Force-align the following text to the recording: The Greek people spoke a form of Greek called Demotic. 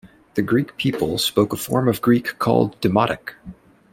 The 0.33 0.41
Greek 0.41 0.77
people 0.77 1.19
spoke 1.19 1.53
a 1.53 1.57
form 1.57 1.87
of 1.87 2.01
Greek 2.01 2.39
called 2.39 2.75
Demotic. 2.81 3.35